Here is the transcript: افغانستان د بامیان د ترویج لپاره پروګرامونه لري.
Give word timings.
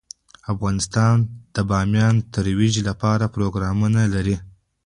افغانستان 0.53 1.15
د 1.55 1.57
بامیان 1.69 2.15
د 2.19 2.23
ترویج 2.35 2.75
لپاره 2.89 3.31
پروګرامونه 3.35 4.01
لري. 4.13 4.35